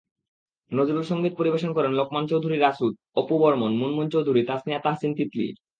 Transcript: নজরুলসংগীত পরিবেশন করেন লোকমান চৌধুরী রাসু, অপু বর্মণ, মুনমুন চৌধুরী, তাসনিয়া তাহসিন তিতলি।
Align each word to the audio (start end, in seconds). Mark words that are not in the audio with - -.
নজরুলসংগীত 0.71 1.33
পরিবেশন 1.37 1.71
করেন 1.73 1.91
লোকমান 1.91 2.23
চৌধুরী 2.27 2.57
রাসু, 2.57 2.87
অপু 3.15 3.35
বর্মণ, 3.39 3.71
মুনমুন 3.75 4.07
চৌধুরী, 4.09 4.41
তাসনিয়া 4.45 4.79
তাহসিন 4.79 5.11
তিতলি। 5.17 5.47